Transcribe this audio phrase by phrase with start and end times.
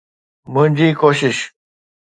[0.53, 1.37] منهنجي ڪوشش